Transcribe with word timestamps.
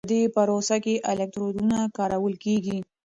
په 0.05 0.09
دې 0.13 0.23
پروسه 0.35 0.77
کې 0.83 0.95
الکترودونه 1.11 1.77
کارول 1.97 2.33
کېږي. 2.43 2.77